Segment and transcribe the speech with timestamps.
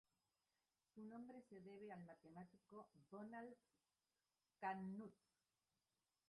[0.95, 3.55] Su nombre se debe al matemático Donald
[4.59, 5.13] Knuth.